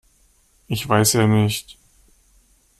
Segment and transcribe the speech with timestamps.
[0.65, 1.77] Ich weiß ja nicht.